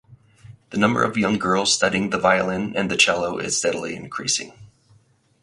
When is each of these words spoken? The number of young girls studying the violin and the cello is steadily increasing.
The 0.71 0.79
number 0.79 1.03
of 1.03 1.15
young 1.15 1.37
girls 1.37 1.71
studying 1.75 2.09
the 2.09 2.17
violin 2.17 2.75
and 2.75 2.89
the 2.89 2.97
cello 2.97 3.37
is 3.37 3.59
steadily 3.59 3.95
increasing. 3.95 4.51